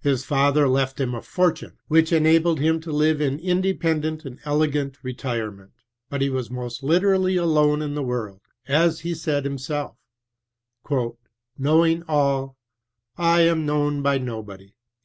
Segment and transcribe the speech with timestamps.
[0.00, 4.96] His father left him a fortune, which enabled him to live in independent and elegant
[5.02, 5.72] retire ment.
[6.08, 9.96] But he was most literally cuone in the (474) world; as he said himself
[11.58, 12.56] »"Knowing all,
[13.18, 14.76] I am known by nobody."